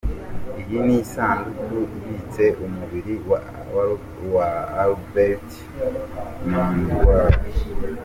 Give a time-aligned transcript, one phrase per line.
[0.61, 3.15] Iyi ni isanduku ibitse umubiri
[4.35, 4.45] wa
[4.83, 5.49] Albert
[6.51, 7.33] Mangwair.